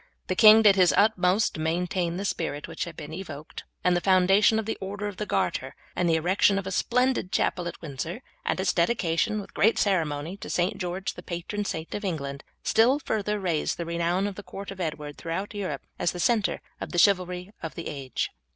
[0.29, 4.01] The king did his utmost to maintain the spirit which had been evoked, and the
[4.01, 7.79] foundation of the order of the Garter, and the erection of a splendid chapel at
[7.83, 10.79] Windsor, and its dedication, with great ceremony, to St.
[10.79, 14.81] George, the patron saint of England, still further raised the renown of the court of
[14.81, 18.31] Edward throughout Europe as the centre of the chivalry of the age.